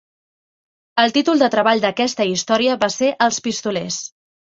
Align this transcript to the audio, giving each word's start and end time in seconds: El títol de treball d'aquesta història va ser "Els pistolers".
El 1.01 1.11
títol 1.17 1.43
de 1.43 1.49
treball 1.55 1.83
d'aquesta 1.83 2.27
història 2.31 2.79
va 2.85 2.89
ser 2.95 3.11
"Els 3.27 3.39
pistolers". 3.49 4.01